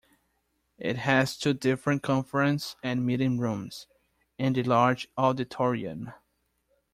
It 0.79 0.95
has 0.97 1.37
two 1.37 1.53
different 1.53 2.01
conference 2.01 2.75
and 2.81 3.05
meeting 3.05 3.37
rooms 3.37 3.85
and 4.39 4.57
a 4.57 4.63
large 4.63 5.07
auditorium. 5.15 6.11